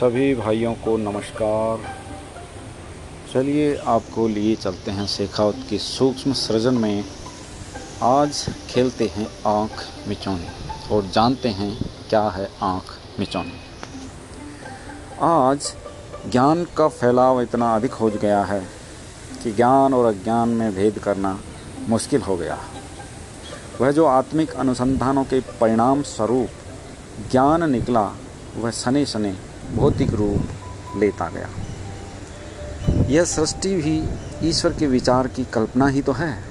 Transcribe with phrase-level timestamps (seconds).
[0.00, 1.80] सभी भाइयों को नमस्कार।
[3.32, 7.04] चलिए आपको लिए चलते हैं शेखावत की सूक्ष्म सृजन में।
[8.02, 10.46] आज खेलते हैं आँख मिचौनी
[10.90, 12.84] और जानते हैं क्या है आँख
[13.18, 13.60] मिचौनी।
[15.22, 15.74] आज
[16.32, 18.60] ज्ञान का फैलाव इतना अधिक हो गया है
[19.42, 21.38] कि ज्ञान और अज्ञान में भेद करना
[21.88, 22.58] मुश्किल हो गया।
[23.80, 26.48] वह जो आत्मिक अनुसंधानों के परिणाम स्वरूप
[27.30, 28.10] ज्ञान निकला,
[28.56, 30.42] वह सने सने भौतिक रूप
[30.96, 31.48] लेता गया।
[33.02, 34.08] यह सृष्टि भी
[34.48, 36.44] ईश्वर के विचार की कल्पना ही तो है।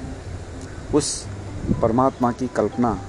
[0.95, 1.25] उस
[1.81, 3.01] परमात्मा की कल्पना।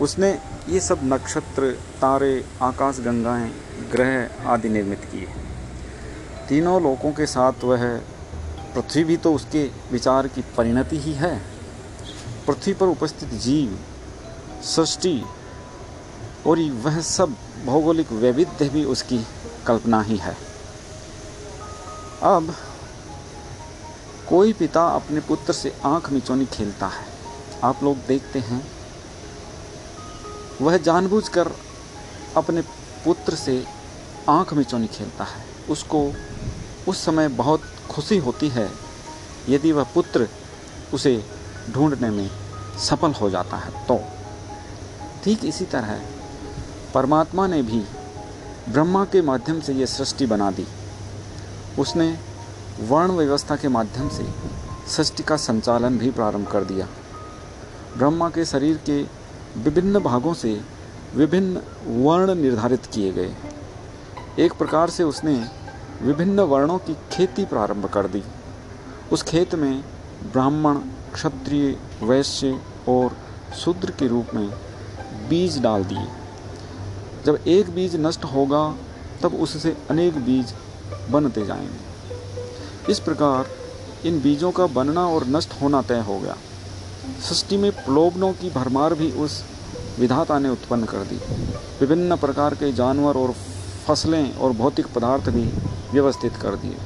[0.00, 1.70] उसने ये सब नक्षत्र,
[2.00, 3.52] तारे, आकाश, गंगाएँ,
[3.92, 5.28] ग्रह आदि निर्मित किए।
[6.48, 7.98] तीनों लोकों के साथ वह
[8.74, 11.42] पृथ्वी भी तो उसके विचार की परिणति ही है।
[12.46, 13.78] पृथ्वी पर उपस्थित जीव,
[14.62, 15.24] सृष्टि
[16.46, 19.18] और वह सब भौगोलिक वैविध्य भी उसकी
[19.66, 20.36] कल्पना ही है।
[22.22, 22.54] अब
[24.28, 27.06] कोई पिता अपने पुत्र से आँख मिचौनी खेलता है।
[27.64, 28.62] आप लोग देखते हैं।
[30.60, 31.50] वह जानबूझकर
[32.36, 32.62] अपने
[33.04, 33.64] पुत्र से
[34.28, 36.00] आँख मिचौनी खेलता है। उसको
[36.88, 38.70] उस समय बहुत खुशी होती है,
[39.48, 40.28] यदि वह पुत्र
[40.94, 41.22] उसे
[41.70, 42.28] ढूँढने में
[42.78, 44.00] सफल हो जाता है। तो
[45.24, 46.00] ठीक इसी तरह
[46.94, 47.84] परमात्मा ने भी
[48.68, 50.66] ब्रह्मा के माध्यम से ये सृष्टि बना दी।
[51.78, 52.18] उसने
[52.80, 54.26] वर्ण व्यवस्था के माध्यम से
[54.88, 56.86] सृष्टि का संचालन भी प्रारंभ कर दिया।
[57.96, 59.02] ब्रह्मा के शरीर के
[59.60, 60.60] विभिन्न भागों से
[61.14, 61.62] विभिन्न
[62.04, 63.34] वर्ण निर्धारित किए गए।
[64.38, 65.46] एक प्रकार से उसने
[66.02, 68.22] विभिन्न वर्णों की खेती प्रारंभ कर दी।
[69.12, 69.84] उस खेत में
[70.32, 70.74] ब्राह्मण,
[71.14, 73.16] क्षत्रिय, वैश्य और
[73.56, 74.48] शूद्र के रूप में
[75.28, 76.23] बीज डाल दिए।
[77.26, 78.74] जब एक बीज नष्ट होगा,
[79.22, 80.54] तब उससे अनेक बीज
[81.10, 81.94] बनते जाएँगे।
[82.92, 83.46] इस प्रकार
[84.04, 86.36] इन बीजों का बनना और नष्ट होना तय हो गया।
[87.28, 89.44] सृष्टि में प्रलोभनों की भरमार भी उस
[89.98, 91.16] विधाता ने उत्पन्न कर दी।
[91.80, 93.34] विभिन्न प्रकार के जानवर और
[93.86, 95.52] फ़सलें और भौतिक पदार्थ भी
[95.92, 96.76] व्यवस्थित कर दिए।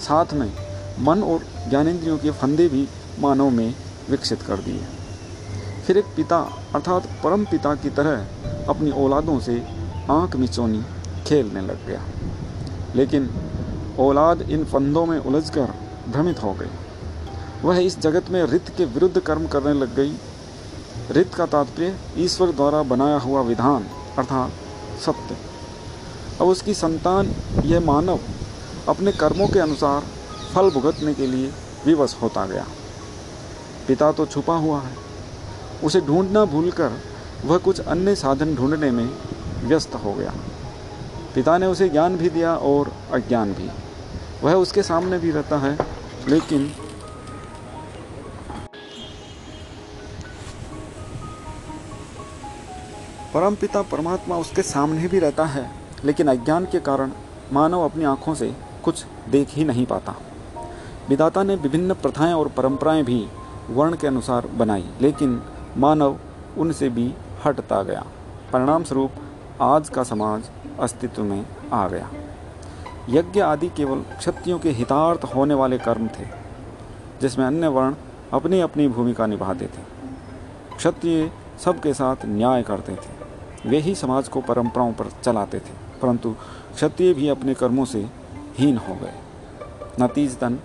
[0.00, 0.52] साथ में
[0.98, 2.88] मन और ज्ञानेंद्रियों के फंदे भी
[3.18, 3.74] मानव में
[4.10, 4.84] विकसित कर दिए।
[5.86, 8.26] फिर एक पिता, अर्थात परम पिता की तरह
[8.70, 9.64] अपनी औलादों से
[10.10, 10.82] आँख मिचोनी
[11.26, 12.02] खेलने लग गया।
[12.94, 13.30] लेकिन
[13.98, 15.74] औलाद इन फंदों में उलझकर
[16.08, 16.70] भ्रमित हो गई।
[17.62, 20.16] वह इस जगत में रित के विरुद्ध कर्म करने लग गई।
[21.10, 23.86] रित का तात्पर्य ईश्वर द्वारा बनाया हुआ विधान,
[24.18, 24.50] अर्थात
[25.00, 25.36] सत्य।
[26.40, 28.18] अब उसकी संतान यह मानव
[28.88, 30.02] अपने कर्मों के अनुसार
[30.54, 31.52] फल भुगतने के लिए
[31.86, 32.66] विवश होता गया।
[33.88, 34.96] पिता तो छुपा हुआ है।
[35.84, 36.92] उसे ढूंढना भूलकर
[37.44, 39.08] वह कुछ अन्य साधन ढूँढने में
[39.64, 40.32] व्यस्त हो गया।
[41.34, 43.68] पिता ने उसे ज्ञान भी दिया और अज्ञान भी।
[44.42, 45.76] वह उसके सामने भी रहता है,
[46.28, 46.70] लेकिन
[53.34, 55.70] परम पिता परमात्मा उसके सामने भी रहता है,
[56.04, 57.10] लेकिन अज्ञान के कारण
[57.52, 58.52] मानव अपनी आँखों से
[58.84, 60.14] कुछ देख ही नहीं पाता।
[61.08, 63.26] विदाता ने विभिन्न प्रथाएँ और परंपराएँ भी
[63.70, 65.40] वर्ण के अनुसार बनाई, लेकिन
[65.76, 66.18] मानव
[66.58, 67.12] उनसे भी
[67.44, 68.04] हटता गया।
[68.52, 69.12] परिणाम स्वरूप
[69.60, 70.48] आज का समाज
[70.80, 72.10] अस्तित्व में आ गया।
[73.08, 76.26] यज्ञ आदि केवल क्षत्रियों के हितार्थ होने वाले कर्म थे,
[77.20, 77.94] जिसमें अन्य वर्ण
[78.32, 79.82] अपनी अपनी भूमिका निभाते थे।
[80.76, 81.30] क्षत्रिय
[81.64, 86.34] सबके साथ न्याय करते थे। वे ही समाज को परंपराओं पर चलाते थे, परंतु
[86.74, 88.06] क्षत्रिय भी अपने कर्मों से
[88.58, 89.14] हीन हो गए।
[90.00, 90.58] नतीजतन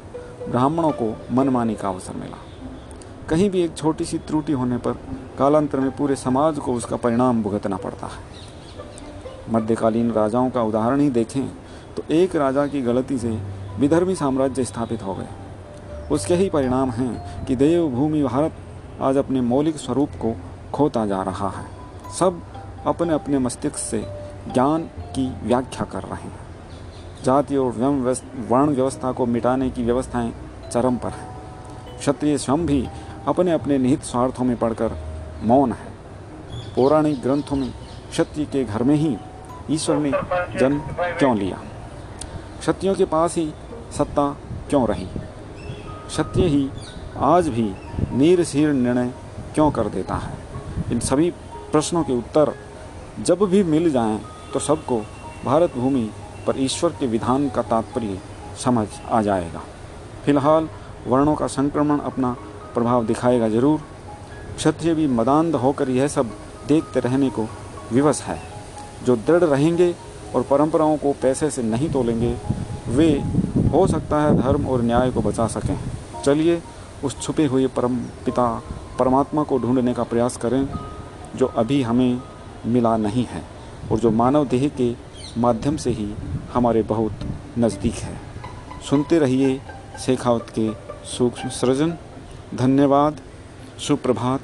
[0.50, 2.38] ब्राह्मणों को मनमानी का अवसर मिला।
[3.30, 4.97] कहीं भी एक छोटी सी त्रुटि होने पर
[5.38, 11.09] कालांतर में पूरे समाज को उसका परिणाम भुगतना पड़ता है। मध्यकालीन राजाओं का उदाहरण ही
[11.09, 11.47] देखें
[11.96, 13.30] तो एक राजा की गलती से
[13.80, 15.28] विधर्मी साम्राज्य स्थापित हो गए।
[16.12, 18.53] उसके ही परिणाम हैं कि देवभूमि भारत
[19.02, 20.35] आज अपने मौलिक स्वरूप को
[20.74, 21.66] खोता जा रहा है।
[22.20, 22.41] सब
[22.85, 24.03] अपने अपने मस्तिष्क से
[24.53, 24.84] ज्ञान
[25.16, 26.44] की व्याख्या कर रहे हैं।
[27.23, 27.72] जाति और
[28.50, 30.34] वर्ण व्यवस्था को मिटाने की व्यवस्थाएँ
[30.73, 31.34] चरम पर हैं।
[31.97, 32.88] क्षत्रिय स्वयं भी
[33.28, 34.98] अपने अपने निहित स्वार्थों में पढ़कर
[35.44, 35.94] मौन है।
[36.76, 37.72] पौराणिक ग्रंथों में
[38.12, 39.16] क्षत्रिय के घर में ही
[39.72, 40.12] ईश्वर ने
[40.60, 40.80] जन्म
[41.20, 41.62] क्यों लिया?
[42.60, 43.54] क्षत्रियों के पास ही
[43.98, 44.30] सत्ता
[44.70, 45.08] क्यों रही?
[46.08, 46.70] क्षत्रिय ही
[47.18, 47.74] आज भी
[48.12, 49.14] नीरसीर निर्णय
[49.56, 50.34] क्यों कर देता है?
[50.92, 51.32] इन सभी
[51.72, 52.54] प्रश्नों के उत्तर
[53.20, 54.20] जब भी मिल जाएँ
[54.54, 55.02] तो सबको
[55.46, 56.10] भारत भूमि
[56.48, 58.20] पर ईश्वर के विधान का तात्पर्य
[58.64, 59.62] समझ आ जाएगा।
[60.26, 60.70] फ़िलहाल
[61.08, 62.36] वर्णों का संक्रमण अपना
[62.76, 63.80] प्रभाव दिखाएगा ज़रूर।
[64.58, 66.30] क्षत्रिय भी मदान्ध होकर यह सब
[66.68, 67.48] देखते रहने को
[67.92, 68.40] विवश है।
[69.06, 69.94] जो दृढ़ रहेंगे
[70.36, 72.36] और परंपराओं को पैसे से नहीं तोलेंगे,
[72.88, 73.10] वे
[73.72, 75.78] हो सकता है धर्म और न्याय को बचा सकें।
[76.26, 76.62] चलिए
[77.04, 77.96] उस छुपे हुए परम
[78.26, 78.48] पिता,
[79.00, 80.68] परमात्मा को ढूँढने का प्रयास करें,
[81.36, 82.22] जो अभी हमें
[82.66, 83.44] मिला नहीं है
[83.92, 84.94] और जो मानव देह के
[85.38, 86.14] माध्यम से ही
[86.54, 87.28] हमारे बहुत
[87.60, 88.18] नज़दीक है।
[88.90, 89.60] सुनते रहिए
[90.06, 90.70] शेखावत के
[91.08, 91.94] सूक्ष्म सृजन।
[92.55, 93.22] धन्यवाद,
[93.79, 94.41] सुप्रभात,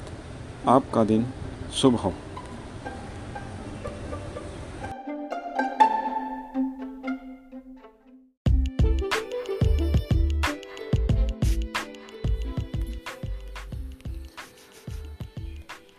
[0.68, 1.26] आपका दिन
[1.74, 2.12] शुभ हो।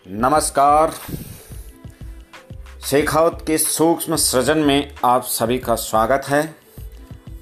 [0.07, 0.93] नमस्कार।
[2.85, 6.55] शेखावत के सूक्ष्म सृजन में आप सभी का स्वागत है।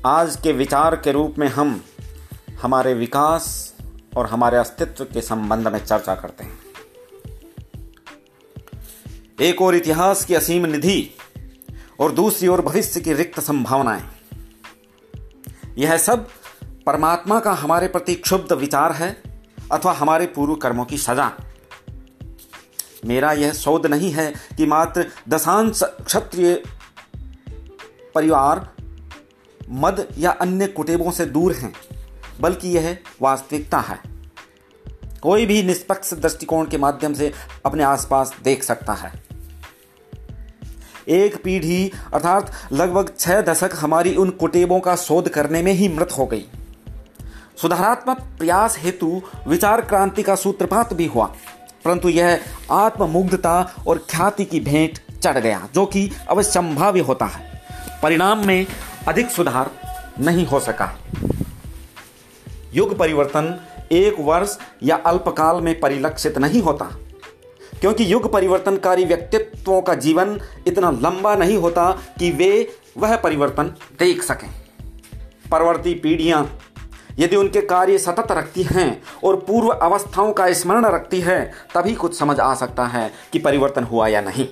[0.06, 1.83] आज के विचार के रूप में हम,
[2.62, 3.70] हमारे विकास
[4.18, 6.60] और हमारे अस्तित्व के संबंध में चर्चा करते हैं।
[9.42, 11.10] एक और इतिहास की असीम निधि
[12.00, 14.10] और दूसरी ओर भविष्य की रिक्त संभावनाएँ।
[15.78, 16.28] यह सब
[16.86, 19.24] परमात्मा का हमारे प्रति क्षुब्ध विचार है
[19.72, 21.31] अथवा हमारे पूर्व कर्मों की सजा।
[23.06, 26.64] मेरा यह शोध नहीं है कि मात्र दशांश क्षत्रिय
[28.16, 28.75] परिवार
[29.69, 31.74] मद या अन्य कुटेबों से दूर हैं।
[32.42, 34.00] बल्कि यह वास्तविकता है।
[35.24, 37.32] कोई भी निष्पक्ष दृष्टिकोण के माध्यम से
[37.66, 39.12] अपने आसपास देख सकता है।
[41.08, 46.12] एक पीढ़ी, अर्थात लगभग छह दशक हमारी उन कुटेबों का शोध करने में ही मृत
[46.18, 46.46] हो गई।
[47.62, 51.26] सुधारात्मक प्रयास हेतु विचार क्रांति का सूत्रपात भी हुआ,
[51.86, 57.62] परंतु यह आत्ममुग्धता और ख्याति की भेंट चढ़ गया, जो कि अवश्यंभाव्य होता है।
[58.04, 58.66] परिणाम में
[59.08, 59.72] अधिक सुधार
[60.20, 60.98] नहीं हो सका।
[62.73, 63.59] युग परिवर्तन
[63.91, 66.97] एक वर्ष या अल्पकाल में परिलक्षित नहीं होता।
[67.81, 73.63] क्योंकि युग परिवर्तनकारी व्यक्तित्वों का जीवन इतना लंबा नहीं होता कि वे वह परिवर्तन
[74.00, 74.50] देख सकें।
[75.51, 76.59] परवर्ती पीढ़ियाँ,
[77.19, 82.19] यदि उनके कार्य सतत रखती हैं और पूर्व अवस्थाओं का स्मरण रखती है, तभी कुछ
[82.19, 84.47] समझ आ सकता है कि परिवर्तन हुआ या नहीं।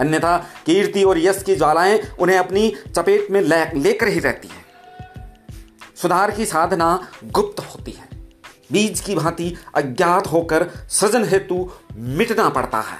[0.00, 3.40] अन्यथा, कीर्ति और यश की ज्वालाएँ उन्हें अपनी चपेट में
[3.74, 4.71] लेकर ही रहती हैं।
[6.02, 8.08] सुधार की साधना गुप्त होती है।
[8.72, 12.98] बीज की भांति अज्ञात होकर सृजन हेतु मिटना पड़ता है।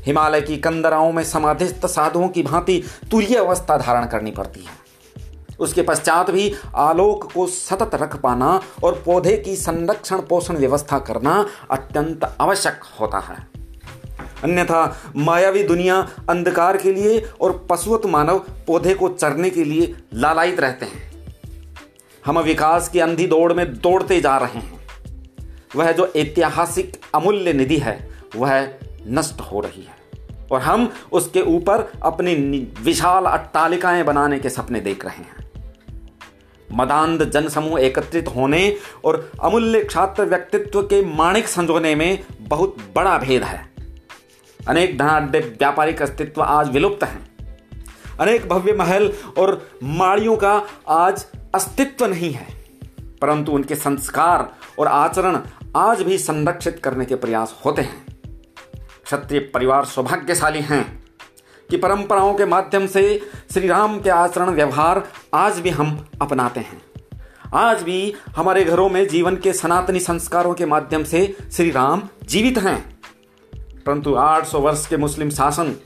[0.00, 4.70] हिमालय की कंदराओं में समाधिस्थ साधुओं की भांति तुरीय अवस्था धारण करनी पड़ती है।
[5.60, 11.46] उसके पश्चात भी आलोक को सतत रख पाना और पौधे की संरक्षण पोषण व्यवस्था करना
[11.70, 13.36] अत्यंत आवश्यक होता है।
[14.44, 20.60] अन्यथा मायावी दुनिया अंधकार के लिए और पशुवत मानव पौधे को चरने के लिए लालायित
[20.60, 21.11] रहते हैं।
[22.26, 24.80] हम विकास की अंधी दौड़ में दौड़ते जा रहे हैं।
[25.76, 28.68] वह जो ऐतिहासिक अमूल्य निधि है, वह
[29.06, 30.02] नष्ट हो रही है।
[30.52, 32.34] और हम उसके ऊपर अपनी
[32.80, 35.50] विशाल अट्टालिकाएँ बनाने के सपने देख रहे हैं।
[36.72, 43.42] मदांध जनसमूह एकत्रित होने और अमूल्य छात्र व्यक्तित्व के माणिक संजोने में बहुत बड़ा भेद
[43.42, 43.72] है।
[44.68, 47.32] अनेक धनाढ़ व्यापारिक अस्तित्व आज विलुप्त हैं।
[48.20, 52.46] अनेक भव्य महल और माड़ियों का आज अस्तित्व नहीं है,
[53.20, 55.38] परंतु उनके संस्कार और आचरण
[55.76, 58.06] आज भी संरक्षित करने के प्रयास होते हैं।
[59.04, 61.04] क्षत्रिय परिवार सौभाग्यशाली हैं
[61.70, 65.02] कि परंपराओं के माध्यम से श्री राम के आचरण व्यवहार
[65.34, 66.82] आज भी हम अपनाते हैं।
[67.54, 72.58] आज भी हमारे घरों में जीवन के सनातनी संस्कारों के माध्यम से श्री राम जीवित
[72.58, 73.00] हैं।
[73.86, 75.76] परंतु 800 वर्ष के मुस्लिम शासन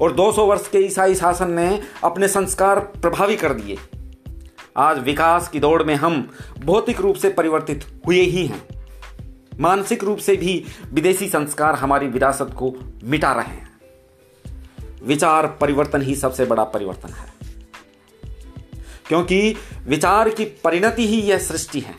[0.00, 3.78] और 200 वर्ष के ईसाई शासन ने अपने संस्कार प्रभावी कर दिए।
[4.78, 8.68] आज विकास की दौड़ में हम भौतिक रूप से परिवर्तित हुए ही हैं।
[9.60, 13.80] मानसिक रूप से भी विदेशी संस्कार हमारी विरासत को मिटा रहे हैं।
[15.04, 17.32] विचार परिवर्तन ही सबसे बड़ा परिवर्तन है।
[19.08, 19.56] क्योंकि
[19.88, 21.94] विचार की परिणति ही यह सृष्टि है।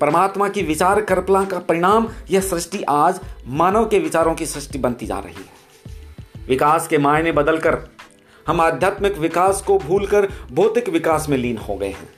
[0.00, 5.06] परमात्मा की विचार कल्पना का परिणाम यह सृष्टि आज मानव के विचारों की सृष्टि बनती
[5.06, 5.60] जा रही है।
[6.48, 7.99] विकास के मायने बदलकर
[8.46, 12.08] हम आध्यात्मिक विकास को भूलकर भौतिक विकास में लीन हो गए हैं।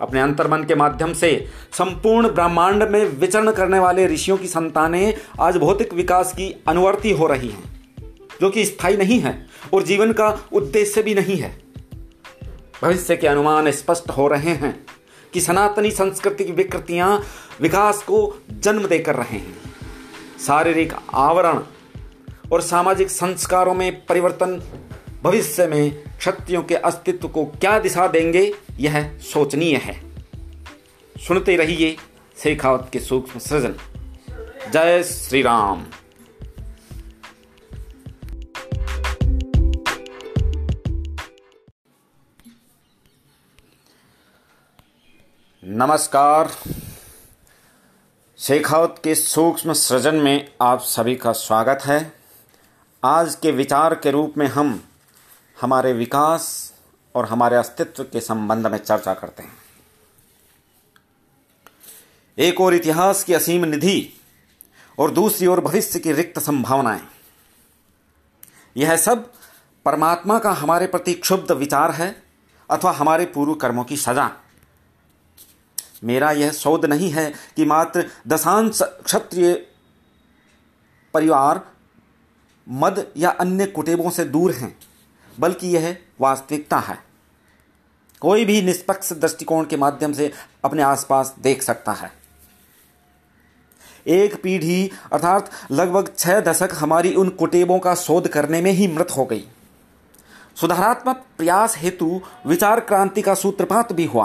[0.00, 5.56] अपने अंतर्मन के माध्यम से संपूर्ण ब्रह्मांड में विचरण करने वाले ऋषियों की संतानें आज
[5.56, 7.80] भौतिक विकास की अनुवर्ती हो रही हैं,
[8.40, 11.62] जो कि स्थायी नहीं है और जीवन का उद्देश्य भी नहीं है।
[12.82, 14.86] भविष्य के अनुमान स्पष्ट हो रहे हैं
[15.32, 17.22] कि सनातनी संस्कृति की विकृतियाँ
[17.60, 19.56] विकास को जन्म देकर रहे हैं।
[20.46, 21.60] शारीरिक आवरण
[22.52, 24.62] और सामाजिक संस्कारों में परिवर्तन
[25.22, 30.00] भविष्य में क्षत्रियों के अस्तित्व को क्या दिशा देंगे, यह सोचनीय है।
[31.16, 31.96] सुनते रहिए
[32.42, 33.74] शेखावत के सूक्ष्म सृजन।
[34.72, 35.86] जय श्री राम
[45.62, 46.50] नमस्कार।
[48.38, 52.12] शेखावत के सूक्ष्म सृजन में आप सभी का स्वागत है।
[53.04, 54.82] आज के विचार के रूप में हम
[55.60, 56.72] हमारे विकास
[57.14, 59.52] और हमारे अस्तित्व के संबंध में चर्चा करते हैं।
[62.38, 64.12] एक और इतिहास की असीम निधि
[64.98, 67.00] और दूसरी ओर भविष्य की रिक्त संभावनाएँ।
[68.76, 69.32] यह सब
[69.84, 72.22] परमात्मा का हमारे प्रति क्षुब्ध विचार है
[72.70, 74.30] अथवा हमारे पूर्व कर्मों की सजा।
[76.04, 79.54] मेरा यह शोध नहीं है कि मात्र दशांश क्षत्रिय
[81.14, 81.60] परिवार
[82.68, 84.76] मद या अन्य कुटेबों से दूर हैं।
[85.40, 86.98] बल्कि यह वास्तविकता है।
[88.22, 90.32] कोई भी निष्पक्ष दृष्टिकोण के माध्यम से
[90.64, 92.10] अपने आसपास देख सकता है।
[94.06, 99.08] एक पीढ़ी, अर्थात लगभग छह दशक हमारी उन कुटेबों का शोध करने में ही मृत
[99.16, 99.44] हो गई।
[100.60, 104.24] सुधारात्मक प्रयास हेतु विचार क्रांति का सूत्रपात भी हुआ,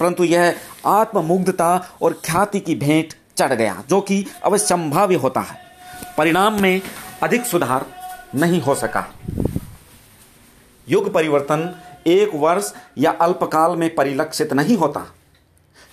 [0.00, 0.54] परंतु यह
[0.86, 1.70] आत्ममुग्धता
[2.02, 5.56] और ख्याति की भेंट चढ़ गया, जो कि अवश्यंभावी होता है।
[6.18, 6.80] परिणाम में
[7.22, 7.86] अधिक सुधार
[8.34, 9.08] नहीं हो सका।
[10.88, 11.74] युग परिवर्तन
[12.06, 15.00] एक वर्ष या अल्पकाल में परिलक्षित नहीं होता।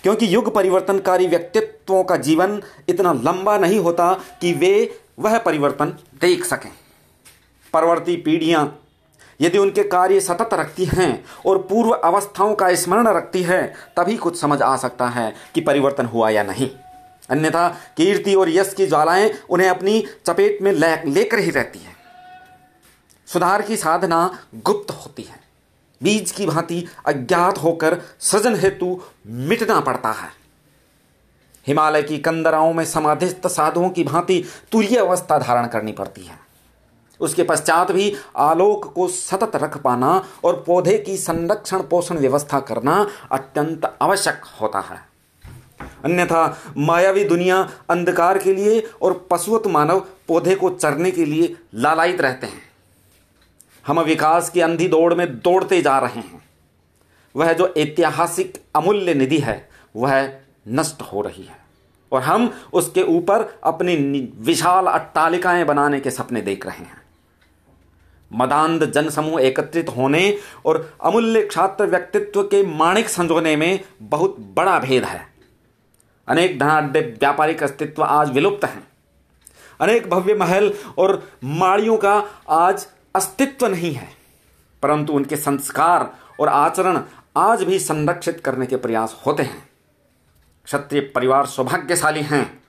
[0.04, 5.86] क्योंकि युग परिवर्तनकारी व्यक्तित्वों का जीवन इतना लंबा नहीं होता कि वे वह परिवर्तन
[6.22, 6.72] देख सकें।
[7.74, 8.80] परवर्ती पीढ़ियाँ,
[9.42, 14.42] यदि उनके कार्य सतत रखती हैं और पूर्व अवस्थाओं का स्मरण रखती है, तभी कुछ
[14.42, 16.70] समझ आ सकता है कि परिवर्तन हुआ या नहीं।
[17.30, 17.68] अन्यथा,
[17.98, 20.72] कीर्ति और यश की ज्वालाएँ उन्हें अपनी चपेट में
[21.06, 21.99] लेकर ही रहती है।
[23.34, 25.40] सुधार की साधना गुप्त होती है।
[26.04, 30.30] बीज की भांति अज्ञात होकर सृजन हेतु मिटना पड़ता है।
[31.68, 36.40] हिमालय की कंदराओं में समाधिस्थ साधुओं की भांति तुल्य अवस्था धारण करनी पड़ती है।
[37.20, 43.08] उसके पश्चात भी आलोक को सतत रख पाना और पौधे की संरक्षण पोषण व्यवस्था करना
[43.32, 45.10] अत्यंत आवश्यक होता है।
[46.06, 52.22] अन्यथा मायावी दुनिया अंधकार के लिए और पशुवत मानव पौधे को चरने के लिए लालायित
[52.22, 52.69] रहते हैं।
[53.90, 56.42] हम विकास की अंधी दौड़ में दौड़ते जा रहे हैं।
[57.36, 60.34] वह जो ऐतिहासिक अमूल्य निधि है, वह
[60.68, 61.58] नष्ट हो रही है।
[62.12, 63.96] और हम उसके ऊपर अपनी
[64.38, 67.02] विशाल अट्टालिकाएँ बनाने के सपने देख रहे हैं।
[68.34, 75.04] मदांध जनसमूह एकत्रित होने और अमूल्य छात्र व्यक्तित्व के माणिक संजोने में बहुत बड़ा भेद
[75.04, 75.28] है।
[76.28, 78.88] अनेक धनाढ़ व्यापारिक अस्तित्व आज विलुप्त हैं।
[79.80, 84.08] अनेक भव्य महल और माड़ियों का आज अस्तित्व नहीं है,
[84.84, 87.02] परंतु उनके संस्कार और आचरण
[87.38, 89.70] आज भी संरक्षित करने के प्रयास होते हैं।
[90.66, 92.62] क्षत्रिय परिवार सौभाग्यशाली हैं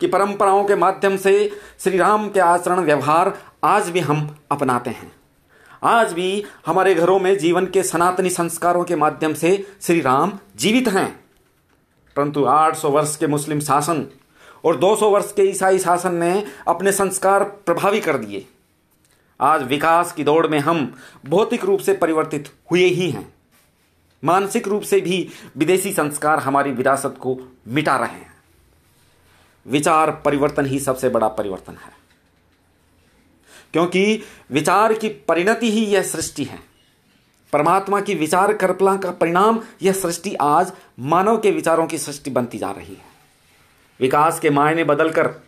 [0.00, 5.12] कि परंपराओं के माध्यम से श्री राम के आचरण व्यवहार आज भी हम अपनाते हैं।
[5.82, 10.88] आज भी हमारे घरों में जीवन के सनातनी संस्कारों के माध्यम से श्री राम जीवित
[10.88, 11.08] हैं।
[12.16, 14.06] परंतु 800 वर्ष के मुस्लिम शासन
[14.64, 18.46] और 200 वर्ष के ईसाई शासन ने अपने संस्कार प्रभावी कर दिए।
[19.40, 20.94] आज विकास की दौड़ में हम
[21.26, 23.34] भौतिक रूप से परिवर्तित हुए ही हैं।
[24.24, 28.32] मानसिक रूप से भी विदेशी संस्कार हमारी विरासत को मिटा रहे हैं।
[29.66, 31.92] विचार परिवर्तन ही सबसे बड़ा परिवर्तन है।
[33.72, 36.58] क्योंकि विचार की परिणति ही यह सृष्टि है।
[37.52, 42.58] परमात्मा की विचार कल्पना का परिणाम यह सृष्टि आज मानव के विचारों की सृष्टि बनती
[42.58, 43.08] जा रही है।
[44.00, 45.47] विकास के मायने बदलकर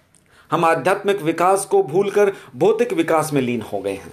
[0.51, 4.13] हम आध्यात्मिक विकास को भूलकर भौतिक विकास में लीन हो गए हैं।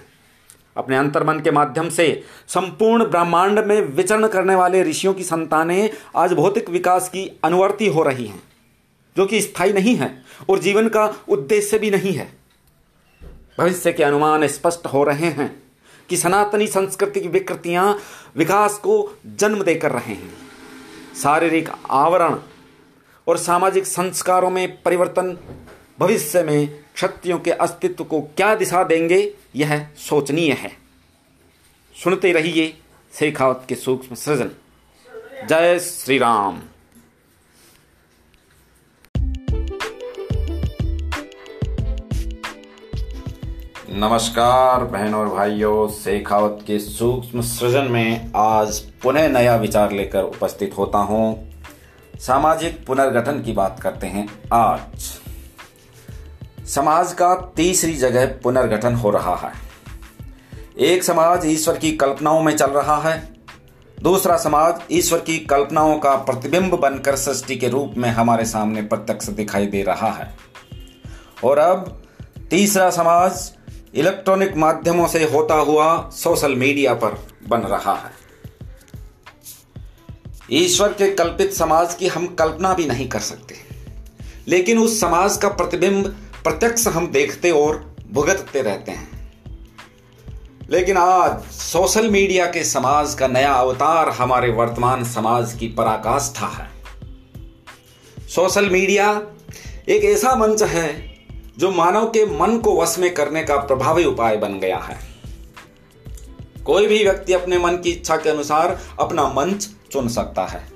[0.76, 6.32] अपने अंतर्मन के माध्यम से संपूर्ण ब्रह्मांड में विचरण करने वाले ऋषियों की संतानें आज
[6.32, 8.42] भौतिक विकास की अनुवर्ती हो रही हैं,
[9.16, 10.10] जो कि स्थायी नहीं है
[10.50, 12.28] और जीवन का उद्देश्य भी नहीं है।
[13.58, 15.50] भविष्य के अनुमान स्पष्ट हो रहे हैं
[16.08, 17.98] कि सनातनी संस्कृति की विकृतियाँ
[18.36, 20.32] विकास को जन्म देकर रहे हैं।
[21.22, 22.36] शारीरिक आवरण
[23.26, 25.36] और सामाजिक संस्कारों में परिवर्तन
[25.98, 30.70] भविष्य में क्षत्रियों के अस्तित्व को क्या दिशा देंगे, यह सोचनीय है।
[31.96, 32.78] सुनते रहिए
[33.12, 34.50] शेखावत के सूक्ष्म सृजन।
[35.48, 36.60] जय श्री राम
[43.90, 50.78] नमस्कार बहनों और भाइयों, शेखावत के सूक्ष्म सृजन में आज पुनः नया विचार लेकर उपस्थित
[50.78, 51.52] होता हूँ।
[52.20, 55.17] सामाजिक पुनर्गठन की बात करते हैं आज।
[56.68, 59.52] समाज का तीसरी जगह पुनर्गठन हो रहा है।
[60.78, 63.34] एक समाज ईश्वर की कल्पनाओं में चल रहा है।
[64.02, 69.26] दूसरा समाज ईश्वर की कल्पनाओं का प्रतिबिंब बनकर सृष्टि के रूप में हमारे सामने प्रत्यक्ष
[69.26, 70.36] दिखाई दे रहा है।
[71.44, 72.02] और अब
[72.50, 73.52] तीसरा समाज
[73.94, 78.10] इलेक्ट्रॉनिक माध्यमों से होता हुआ सोशल मीडिया पर बन रहा है।
[80.52, 83.54] ईश्वर के कल्पित समाज की हम कल्पना भी नहीं कर सकते।
[84.48, 89.32] लेकिन उस समाज का प्रतिबिंब प्रत्यक्ष हम देखते और भुगतते रहते हैं।
[90.70, 96.70] लेकिन आज सोशल मीडिया के समाज का नया अवतार हमारे वर्तमान समाज की पराकाष्ठा है।
[98.28, 99.22] सोशल मीडिया
[99.88, 101.16] एक ऐसा मंच है
[101.58, 104.98] जो मानव के मन को वश में करने का प्रभावी उपाय बन गया है।
[106.64, 110.68] कोई भी व्यक्ति अपने मन की इच्छा के अनुसार अपना मंच चुन सकता है।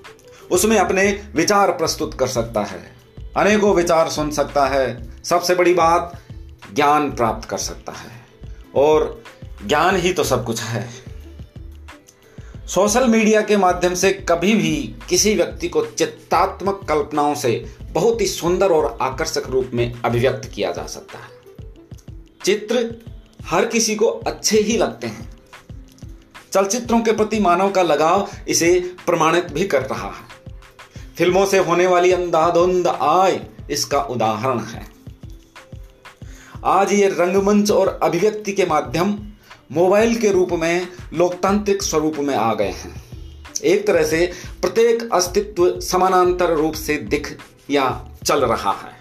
[0.50, 3.01] उसमें अपने विचार प्रस्तुत कर सकता है।
[3.36, 6.22] अनेकों विचार सुन सकता है, सबसे बड़ी बात,
[6.74, 8.26] ज्ञान प्राप्त कर सकता है।
[8.74, 9.24] और
[9.66, 10.90] ज्ञान ही तो सब कुछ है।
[12.66, 18.26] सोशल मीडिया के माध्यम से कभी भी किसी व्यक्ति को चित्तात्मक कल्पनाओं से बहुत ही
[18.26, 21.42] सुंदर और आकर्षक रूप में अभिव्यक्त किया जा सकता है।
[22.44, 22.94] चित्र
[23.44, 25.32] हर किसी को अच्छे ही लगते हैं।
[26.52, 30.41] चलचित्रों के प्रति मानव का लगाव इसे प्रमाणित भी कर रहा है।
[31.18, 33.40] फ़िल्मों से होने वाली अंधाधुंध आय
[33.70, 34.86] इसका उदाहरण है।
[36.64, 39.18] आज ये रंगमंच और अभिव्यक्ति के माध्यम
[39.72, 42.94] मोबाइल के रूप में लोकतांत्रिक स्वरूप में आ गए हैं।
[43.64, 47.36] एक तरह से प्रत्येक अस्तित्व समानांतर रूप से दिख
[47.70, 47.84] या
[48.24, 48.96] चल रहा है।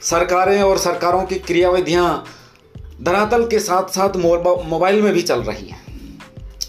[0.00, 2.24] सरकारें और सरकारों की क्रियाविधियाँ
[3.02, 6.18] धरातल के साथ साथ मोबाइल में भी चल रही हैं।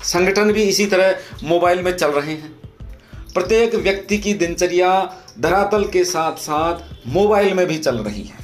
[0.03, 2.52] संगठन भी इसी तरह मोबाइल में चल रहे हैं।
[3.33, 8.41] प्रत्येक व्यक्ति की दिनचर्या धरातल के साथ साथ मोबाइल में भी चल रही है।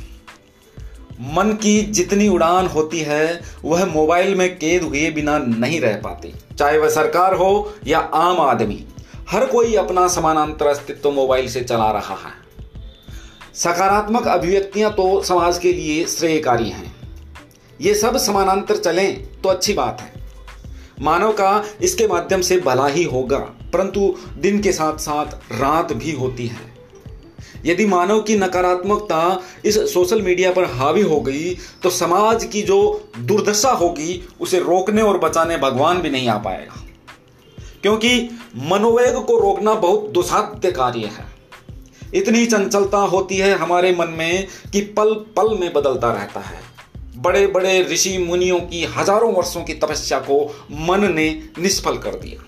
[1.35, 6.33] मन की जितनी उड़ान होती है, वह मोबाइल में कैद हुए बिना नहीं रह पाती।
[6.57, 8.85] चाहे वह सरकार हो या आम आदमी,
[9.29, 12.33] हर कोई अपना समानांतर अस्तित्व मोबाइल से चला रहा है।
[13.53, 16.95] सकारात्मक अभिव्यक्तियाँ तो समाज के लिए श्रेयकारी हैं।
[17.81, 20.13] ये सब समानांतर चलें तो अच्छी बात है।
[21.01, 26.11] मानव का इसके माध्यम से भला ही होगा। परंतु दिन के साथ साथ रात भी
[26.11, 26.67] होती है।
[27.65, 32.79] यदि मानव की नकारात्मकता इस सोशल मीडिया पर हावी हो गई तो समाज की जो
[33.19, 36.85] दुर्दशा होगी, उसे रोकने और बचाने भगवान भी नहीं आ पाएगा।
[37.81, 38.29] क्योंकि
[38.69, 41.25] मनोवेग को रोकना बहुत दुसाध्य कार्य है।
[42.13, 46.61] इतनी चंचलता होती है हमारे मन में कि पल पल में बदलता रहता है।
[47.17, 51.27] बड़े बड़े ऋषि मुनियों की हज़ारों वर्षों की तपस्या को मन ने
[51.59, 52.45] निष्फल कर दिया।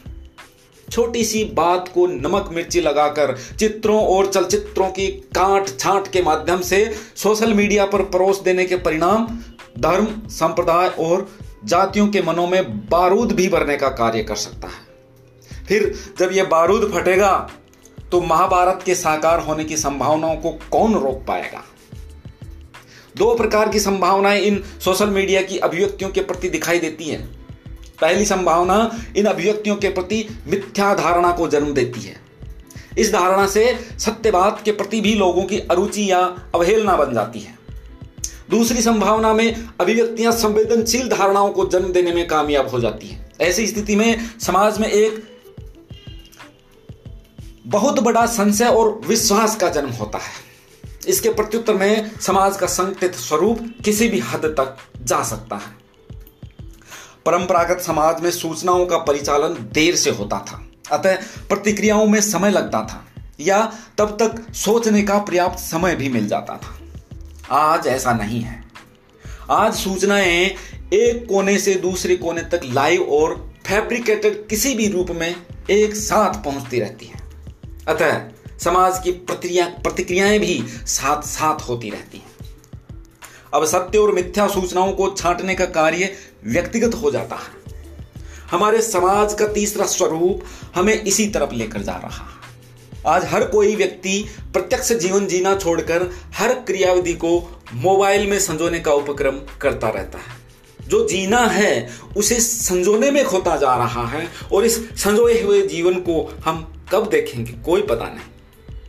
[0.92, 6.62] छोटी सी बात को नमक मिर्ची लगाकर चित्रों और चलचित्रों की काट छांट के माध्यम
[6.62, 9.28] से सोशल मीडिया पर परोस देने के परिणाम,
[9.80, 11.28] धर्म, संप्रदाय और
[11.66, 16.44] जातियों के मनों में बारूद भी भरने का कार्य कर सकता है। फिर जब यह
[16.44, 17.50] बारूद फटेगा
[18.12, 21.64] तो महाभारत के साकार होने की संभावनाओं को कौन रोक पाएगा?
[23.18, 27.41] दो प्रकार की संभावनाएँ इन सोशल मीडिया की अभिव्यक्तियों के प्रति दिखाई देती हैं।
[28.02, 32.22] पहली संभावना इन अभिव्यक्तियों के प्रति मिथ्या धारणा को जन्म देती है।
[32.98, 36.20] इस धारणा से सत्यवाद के प्रति भी लोगों की अरुचि या
[36.56, 37.60] अवहेलना बन जाती है।
[38.50, 43.68] दूसरी संभावना में अभिव्यक्तियाँ संवेदनशील धारणाओं को जन्म देने में कामयाब हो जाती है। ऐसी
[43.68, 45.24] स्थिति में समाज में एक
[47.68, 50.52] बहुत बड़ा संशय और विश्वास का जन्म होता है।
[51.08, 55.81] इसके प्रत्युत्तर में समाज का संकटित स्वरूप किसी भी हद तक जा सकता है।
[57.26, 61.16] परंपरागत समाज में सूचनाओं का परिचालन देर से होता था, अतः
[61.50, 63.06] प्रतिक्रियाओं में समय लगता था,
[63.40, 66.78] या तब तक सोचने का पर्याप्त समय भी मिल जाता था।
[67.58, 68.64] आज ऐसा नहीं है।
[69.52, 70.56] आज सूचनाएँ
[70.94, 73.36] एक कोने से दूसरे कोने तक लाइव और
[73.68, 75.36] फैब्रिकेटेड किसी भी रूप में
[75.70, 77.22] एक साथ पहुँचती रहती है।
[77.88, 78.22] अतः
[78.60, 82.31] समाज की प्रतिक्रिया प्रतिक्रियाएँ भी साथ साथ होती रहती हैं।
[83.54, 86.14] अब सत्य और मिथ्या सूचनाओं को छांटने का कार्य
[86.46, 87.62] व्यक्तिगत हो जाता है।
[88.52, 90.42] हमारे समाज का तीसरा स्वरूप
[90.76, 92.42] हमें इसी तरफ़ लेकर जा रहा है।
[93.08, 98.94] आज हर कोई व्यक्ति प्रत्यक्ष जीवन जीना छोड़कर हर क्रियाविधि को मोबाइल में संजोने का
[98.94, 100.42] उपक्रम करता रहता है।
[100.88, 105.94] जो जीना है, उसे संजोने में खोता जा रहा है और इस संजोए हुए जीवन
[105.94, 107.52] को हम कब देखेंगे?
[107.52, 108.26] कोई पता नहीं।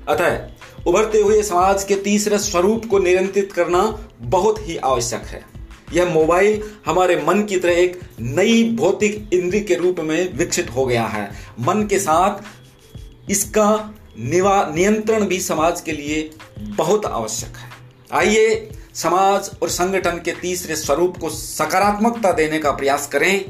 [0.08, 0.48] अतः
[0.86, 3.82] उभरते हुए समाज के तीसरे स्वरूप को नियंत्रित करना
[4.20, 5.44] बहुत ही आवश्यक है।
[5.92, 10.86] यह मोबाइल हमारे मन की तरह एक नई भौतिक इंद्री के रूप में विकसित हो
[10.86, 17.70] गया है। मन के साथ इसका नियंत्रण भी समाज के लिए बहुत आवश्यक है।
[18.12, 23.44] आइए समाज और संगठन के तीसरे स्वरूप को सकारात्मकता देने का प्रयास करें।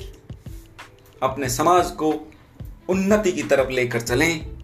[1.23, 2.13] अपने समाज को
[2.89, 4.62] उन्नति की तरफ़ लेकर चलें।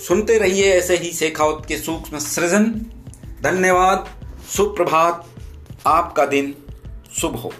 [0.00, 2.64] सुनते रहिए ऐसे ही शेखावत के सूक्ष्म सृजन।
[3.42, 4.08] धन्यवाद,
[4.56, 5.26] सुप्रभात,
[5.86, 6.54] आपका दिन
[7.16, 7.52] शुभ हो।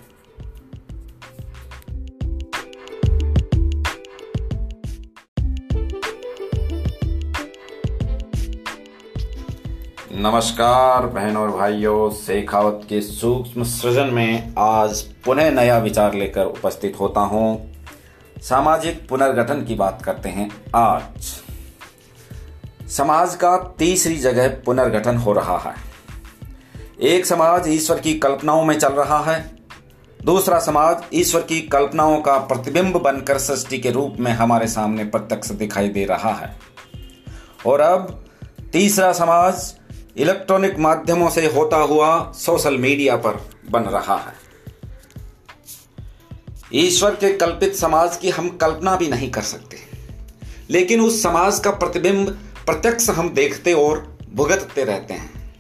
[10.13, 17.01] नमस्कार बहन और भाइयों, शेखावत के सूक्ष्म सृजन में आज पुनः नया विचार लेकर उपस्थित
[17.01, 17.75] होता हूँ।
[18.43, 21.40] सामाजिक पुनर्गठन की बात करते हैं आज।
[22.91, 25.75] समाज का तीसरी जगह पुनर्गठन हो रहा है।
[27.01, 29.57] एक समाज ईश्वर की कल्पनाओं में चल रहा है।
[30.25, 35.51] दूसरा समाज ईश्वर की कल्पनाओं का प्रतिबिंब बनकर सृष्टि के रूप में हमारे सामने प्रत्यक्ष
[35.51, 36.61] दिखाई दे रहा है।
[37.67, 38.25] और अब
[38.73, 39.75] तीसरा समाज
[40.17, 44.35] इलेक्ट्रॉनिक माध्यमों से होता हुआ सोशल मीडिया पर बन रहा है।
[46.75, 49.77] ईश्वर के कल्पित समाज की हम कल्पना भी नहीं कर सकते।
[50.71, 52.39] लेकिन उस समाज का प्रतिबिंब
[52.71, 55.55] प्रत्यक्ष हम देखते और भुगतते रहते हैं।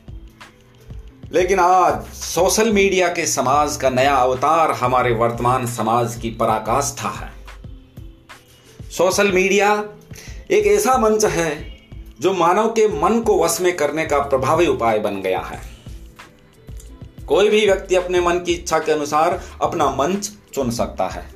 [1.32, 7.32] लेकिन आज सोशल मीडिया के समाज का नया अवतार हमारे वर्तमान समाज की पराकाष्ठा है।
[8.90, 9.84] सोशल मीडिया
[10.50, 11.78] एक ऐसा मंच है
[12.20, 15.60] जो मानव के मन को वश में करने का प्रभावी उपाय बन गया है।
[17.28, 21.30] कोई भी व्यक्ति अपने मन की इच्छा के अनुसार अपना मंच चुन सकता है।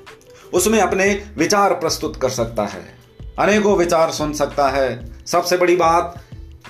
[0.53, 2.99] उसमें अपने विचार प्रस्तुत कर सकता है।
[3.39, 6.25] अनेकों विचार सुन सकता है। सबसे बड़ी बात,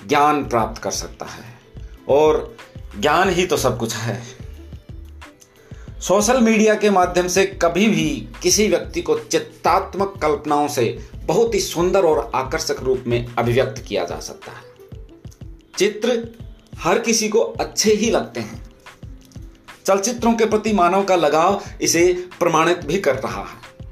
[0.07, 1.59] ज्ञान प्राप्त कर सकता है।
[2.09, 2.57] और
[2.99, 4.23] ज्ञान ही तो सब कुछ है।
[6.01, 11.59] सोशल मीडिया के माध्यम से कभी भी किसी व्यक्ति को चित्तात्मक कल्पनाओं से बहुत ही
[11.59, 14.75] सुंदर और आकर्षक रूप में अभिव्यक्त किया जा सकता है।
[15.77, 16.27] चित्र
[16.77, 18.65] हर किसी को अच्छे ही लगते हैं।
[19.85, 23.87] चलचित्रों के प्रति मानव का लगाव इसे प्रमाणित भी कर रहा है।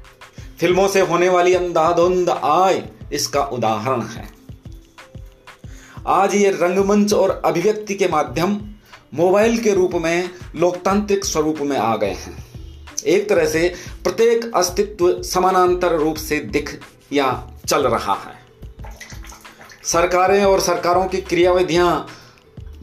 [0.60, 4.33] फ़िल्मों से होने वाली अंधाधुंध आय इसका उदाहरण है।
[6.06, 8.60] आज ये रंगमंच और अभिव्यक्ति के माध्यम
[9.14, 12.44] मोबाइल के रूप में लोकतांत्रिक स्वरूप में आ गए हैं।
[13.06, 16.78] एक तरह से प्रत्येक अस्तित्व समानांतर रूप से दिख
[17.12, 18.34] या चल रहा है।
[19.84, 22.06] सरकारें और सरकारों की क्रियाविधियाँ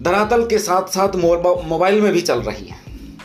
[0.02, 3.18] धरातल के साथ साथ मोबाइल में भी चल रही हैं।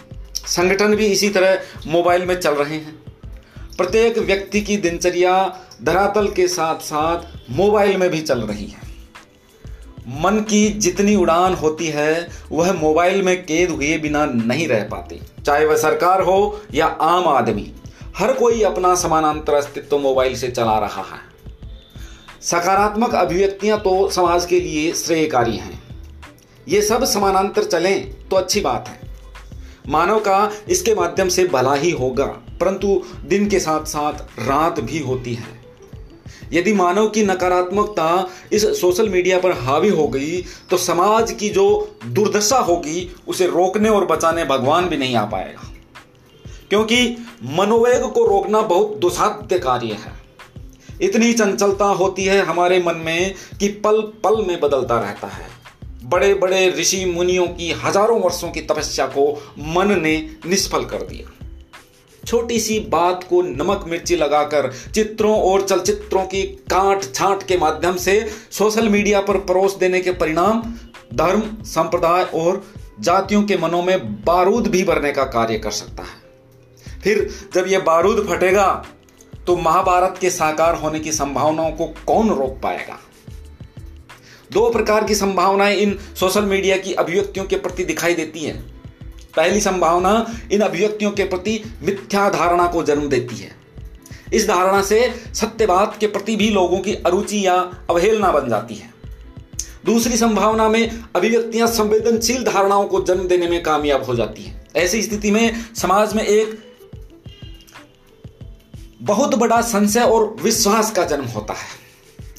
[0.46, 2.98] संगठन भी इसी तरह मोबाइल में चल रहे हैं।
[3.76, 8.86] प्रत्येक व्यक्ति की दिनचर्या धरातल के साथ साथ मोबाइल में भी चल रही है।
[10.07, 15.21] मन की जितनी उड़ान होती है, वह मोबाइल में कैद हुए बिना नहीं रह पाती।
[15.45, 17.73] चाहे वह सरकार हो या आम आदमी,
[18.16, 21.21] हर कोई अपना समानांतर अस्तित्व मोबाइल से चला रहा है।
[22.42, 25.83] सकारात्मक अभिव्यक्तियाँ तो समाज के लिए श्रेयकारी हैं।
[26.66, 29.01] ये सब समानांतर चलें तो अच्छी बात है।
[29.88, 32.27] मानव का इसके माध्यम से भला ही होगा,
[32.61, 35.56] परंतु दिन के साथ साथ रात भी होती है।
[36.52, 41.96] यदि मानव की नकारात्मकता इस सोशल मीडिया पर हावी हो गई तो समाज की जो
[42.06, 45.72] दुर्दशा होगी, उसे रोकने और बचाने भगवान भी नहीं आ पाएगा।
[46.70, 47.16] क्योंकि
[47.50, 50.12] मनोवेग को रोकना बहुत दुसाध्य कार्य है।
[51.02, 55.48] इतनी चंचलता होती है हमारे मन में कि पल पल में बदलता रहता है।
[56.04, 61.32] बड़े बड़े ऋषि मुनियों की हज़ारों वर्षों की तपस्या को मन ने निष्फल कर दिया।
[62.26, 67.96] छोटी सी बात को नमक मिर्ची लगाकर चित्रों और चलचित्रों की काट छांट के माध्यम
[67.96, 70.62] से सोशल मीडिया पर परोस देने के परिणाम,
[71.14, 72.64] धर्म, संप्रदाय और
[73.00, 77.80] जातियों के मनों में बारूद भी भरने का कार्य कर सकता है। फिर जब यह
[77.80, 78.86] बारूद फटेगा
[79.46, 82.98] तो महाभारत के साकार होने की संभावनाओं को कौन रोक पाएगा?
[84.52, 88.75] दो प्रकार की संभावनाएँ इन सोशल मीडिया की अभिव्यक्तियों के प्रति दिखाई देती हैं।
[89.37, 93.57] पहली संभावना इन अभिव्यक्तियों के प्रति मिथ्या धारणा को जन्म देती है।
[94.33, 97.55] इस धारणा से सत्यवाद के प्रति भी लोगों की अरुचि या
[97.90, 98.94] अवहेलना बन जाती है।
[99.85, 105.03] दूसरी संभावना में अभिव्यक्तियाँ संवेदनशील धारणाओं को जन्म देने में कामयाब हो जाती है। ऐसी
[105.03, 106.59] स्थिति में समाज में एक
[109.03, 111.87] बहुत बड़ा संशय और विश्वास का जन्म होता है।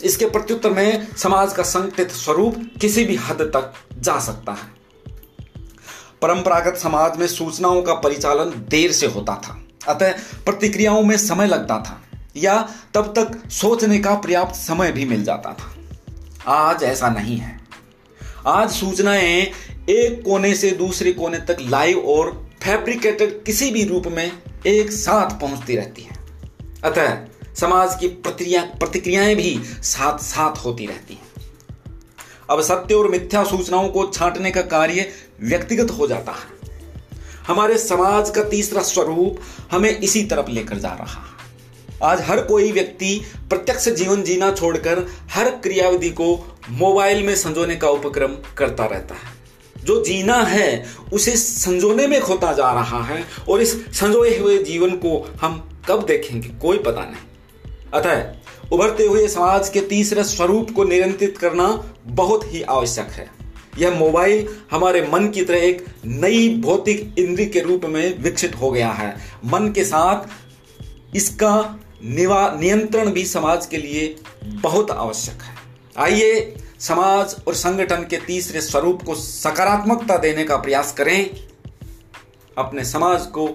[0.03, 4.76] इसके प्रत्युत्तर में समाज का संकटित स्वरूप किसी भी हद तक जा सकता है।
[6.21, 10.11] परंपरागत समाज में सूचनाओं का परिचालन देर से होता था, अतः
[10.45, 12.01] प्रतिक्रियाओं में समय लगता था,
[12.35, 15.73] या तब तक सोचने का पर्याप्त समय भी मिल जाता था।
[16.53, 17.59] आज ऐसा नहीं है।
[18.47, 19.51] आज सूचनाएँ
[19.89, 22.31] एक कोने से दूसरे कोने तक लाइव और
[22.63, 24.31] फैब्रिकेटेड किसी भी रूप में
[24.67, 26.17] एक साथ पहुँचती रहती है।
[26.83, 27.17] अतः
[27.55, 31.26] समाज की प्रतिक्रिया प्रतिक्रियाएँ भी साथ साथ होती रहती हैं।
[32.49, 35.09] अब सत्य और मिथ्या सूचनाओं को छांटने का कार्य
[35.41, 36.57] व्यक्तिगत हो जाता है।
[37.47, 39.39] हमारे समाज का तीसरा स्वरूप
[39.71, 41.35] हमें इसी तरफ़ लेकर जा रहा है।
[42.03, 47.89] आज हर कोई व्यक्ति प्रत्यक्ष जीवन जीना छोड़कर हर क्रियाविधि को मोबाइल में संजोने का
[47.89, 49.37] उपक्रम करता रहता है।
[49.83, 54.89] जो जीना है, उसे संजोने में खोता जा रहा है और इस संजोए हुए जीवन
[54.89, 57.36] को हम कब देखेंगे, कोई पता नहीं।
[57.93, 61.67] अतः उभरते हुए समाज के तीसरे स्वरूप को नियंत्रित करना
[62.05, 63.29] बहुत ही आवश्यक है।
[63.79, 68.71] यह मोबाइल हमारे मन की तरह एक नई भौतिक इंद्री के रूप में विकसित हो
[68.71, 75.55] गया है। मन के साथ इसका नियंत्रण भी समाज के लिए बहुत आवश्यक है।
[75.97, 81.29] आइए समाज और संगठन के तीसरे स्वरूप को सकारात्मकता देने का प्रयास करें।
[82.57, 83.47] अपने समाज को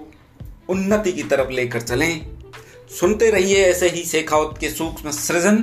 [0.69, 2.42] उन्नति की तरफ़ लेकर चलें।
[3.01, 5.57] सुनते रहिए ऐसे ही शेखावत के सूक्ष्म सृजन।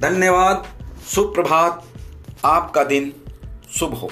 [0.00, 0.66] धन्यवाद
[1.14, 1.84] सुप्रभात
[2.44, 3.12] आपका दिन
[3.78, 4.10] शुभ हो।